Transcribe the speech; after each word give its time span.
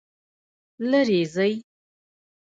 لیرې 0.89 1.21
ځئ 1.33 1.53